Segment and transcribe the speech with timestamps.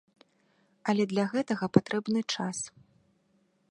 [0.93, 2.57] Але для гэтага патрэбны час.